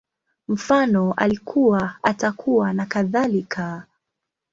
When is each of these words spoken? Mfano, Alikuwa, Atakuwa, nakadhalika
Mfano, 0.47 1.13
Alikuwa, 1.13 1.93
Atakuwa, 2.03 2.73
nakadhalika 2.73 3.85